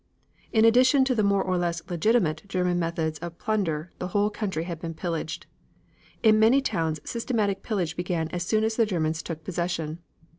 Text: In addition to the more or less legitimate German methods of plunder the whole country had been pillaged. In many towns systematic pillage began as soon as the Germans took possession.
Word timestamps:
In 0.51 0.65
addition 0.65 1.05
to 1.05 1.13
the 1.13 1.21
more 1.21 1.43
or 1.43 1.59
less 1.59 1.83
legitimate 1.87 2.41
German 2.47 2.79
methods 2.79 3.19
of 3.19 3.37
plunder 3.37 3.91
the 3.99 4.07
whole 4.07 4.31
country 4.31 4.63
had 4.63 4.81
been 4.81 4.95
pillaged. 4.95 5.45
In 6.23 6.39
many 6.39 6.59
towns 6.59 6.99
systematic 7.05 7.61
pillage 7.61 7.95
began 7.95 8.27
as 8.29 8.41
soon 8.41 8.63
as 8.63 8.77
the 8.77 8.87
Germans 8.87 9.21
took 9.21 9.43
possession. 9.43 9.99